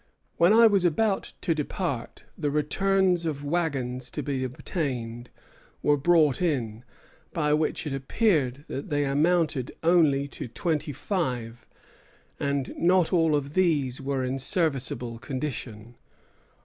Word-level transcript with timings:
When 0.37 0.51
I 0.51 0.65
was 0.65 0.83
about 0.83 1.33
to 1.41 1.53
depart, 1.53 2.23
the 2.35 2.49
returns 2.49 3.23
of 3.27 3.45
wagons 3.45 4.09
to 4.09 4.23
be 4.23 4.43
obtained 4.43 5.29
were 5.83 5.95
brought 5.95 6.41
in, 6.41 6.83
by 7.33 7.53
which 7.53 7.85
it 7.85 7.93
appeared 7.93 8.65
that 8.67 8.89
they 8.89 9.05
amounted 9.05 9.75
only 9.83 10.27
to 10.29 10.47
twenty 10.47 10.91
five, 10.91 11.67
and 12.39 12.73
not 12.79 13.13
all 13.13 13.35
of 13.35 13.53
these 13.53 14.01
were 14.01 14.23
in 14.23 14.39
serviceable 14.39 15.19
condition." 15.19 15.93